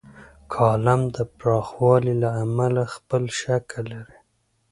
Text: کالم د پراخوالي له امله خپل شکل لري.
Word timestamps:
کالم 0.53 1.01
د 1.15 1.17
پراخوالي 1.37 2.13
له 2.23 2.29
امله 2.43 2.83
خپل 2.95 3.23
شکل 3.39 3.83
لري. 3.93 4.19